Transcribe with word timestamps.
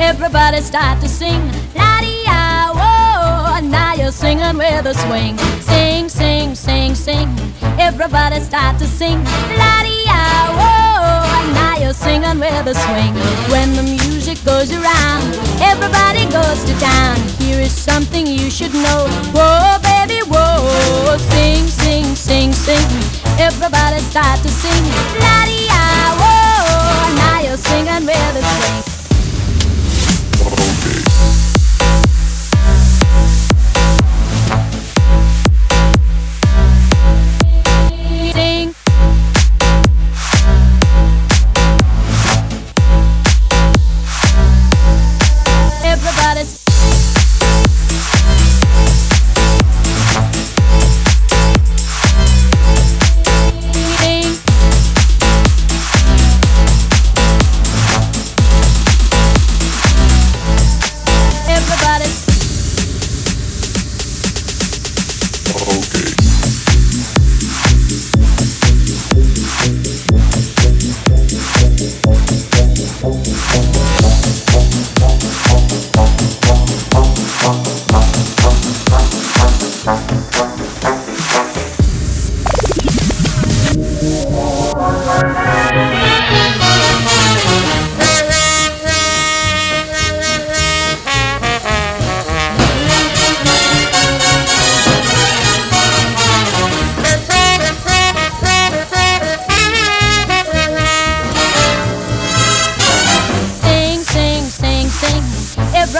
Everybody 0.00 0.62
start 0.62 0.98
to 1.02 1.08
sing. 1.08 1.40
La 1.76 2.00
di 2.00 2.24
ah, 2.26 2.72
whoa. 2.72 3.60
Now 3.68 3.92
you're 3.94 4.10
singing 4.10 4.56
with 4.56 4.86
a 4.86 4.94
swing. 4.94 5.36
Sing, 5.60 6.08
sing, 6.08 6.54
sing, 6.54 6.94
sing. 6.94 7.28
Everybody 7.78 8.40
start 8.40 8.78
to 8.78 8.86
sing. 8.86 9.22
La 9.60 9.82
di 9.84 10.04
ah, 10.08 10.56
whoa. 10.56 11.52
Now 11.52 11.76
you're 11.76 11.92
singing 11.92 12.40
with 12.40 12.66
a 12.66 12.74
swing. 12.74 13.12
When 13.52 13.76
the 13.76 13.82
music 13.82 14.42
goes 14.42 14.72
around, 14.72 15.36
everybody 15.60 16.24
goes 16.32 16.64
to 16.64 16.72
town. 16.80 17.16
Here 17.38 17.60
is 17.60 17.72
something 17.76 18.26
you 18.26 18.50
should 18.50 18.72
know. 18.72 19.04
Whoa, 19.36 19.76
baby, 19.84 20.24
whoa. 20.32 21.18
Sing, 21.18 21.68
sing, 21.68 22.16
sing, 22.16 22.52
sing. 22.52 22.86
Everybody 23.38 24.00
start 24.00 24.40
to 24.40 24.48
sing. 24.48 24.82
La 25.20 25.44
di 25.44 25.68
ah, 25.68 26.08
whoa. 26.16 27.14
Now 27.20 27.40
you're 27.44 27.58
singing 27.58 27.79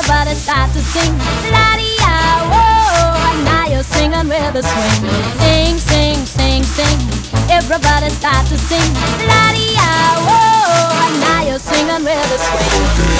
everybody 0.00 0.34
start 0.34 0.72
to 0.72 0.80
sing. 0.80 1.12
La 1.52 1.76
di 1.76 1.94
whoa, 2.00 3.30
and 3.30 3.44
now 3.44 3.66
you're 3.68 3.82
singing 3.82 4.28
with 4.28 4.54
a 4.56 4.62
swing. 4.62 5.10
Sing, 5.40 5.78
sing, 5.78 6.16
sing, 6.24 6.62
sing. 6.62 6.98
Everybody 7.50 8.08
start 8.10 8.46
to 8.46 8.56
sing. 8.56 8.92
La 9.28 9.52
di 9.52 9.76
whoa, 9.76 11.04
and 11.04 11.20
now 11.20 11.42
you're 11.42 11.58
singing 11.58 12.04
with 12.04 12.34
a 12.34 12.38
swing. 12.38 13.19